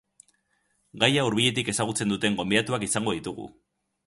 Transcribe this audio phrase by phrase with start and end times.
[1.03, 3.49] Gaia hurbiletik ezagutzen duten gonbidatuak izango ditugu.